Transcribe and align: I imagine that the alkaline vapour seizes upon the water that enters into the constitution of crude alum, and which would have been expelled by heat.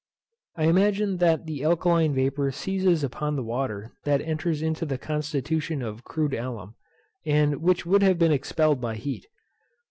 I 0.55 0.63
imagine 0.63 1.17
that 1.17 1.45
the 1.45 1.63
alkaline 1.63 2.15
vapour 2.15 2.49
seizes 2.51 3.03
upon 3.03 3.35
the 3.35 3.43
water 3.43 3.91
that 4.03 4.19
enters 4.19 4.63
into 4.63 4.83
the 4.83 4.97
constitution 4.97 5.83
of 5.83 6.03
crude 6.03 6.33
alum, 6.33 6.73
and 7.23 7.61
which 7.61 7.85
would 7.85 8.01
have 8.01 8.17
been 8.17 8.31
expelled 8.31 8.81
by 8.81 8.95
heat. 8.95 9.27